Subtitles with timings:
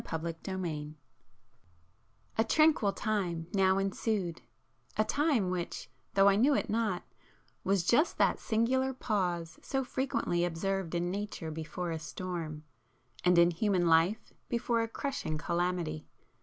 [0.01, 0.95] [p 342]XXIX
[2.35, 4.41] A tranquil time now ensued;
[4.97, 7.03] a time which, though I knew it not,
[7.63, 12.63] was just that singular pause so frequently observed in nature before a storm,
[13.23, 16.07] and in human life before a crushing calamity.